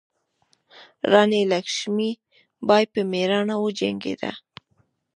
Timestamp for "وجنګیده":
3.63-4.31